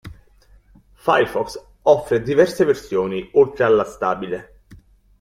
Firefox 1.03 1.57
offre 1.85 2.23
diverse 2.23 2.65
versioni 2.65 3.29
oltre 3.33 3.65
alla 3.65 3.83
stabile. 3.83 4.61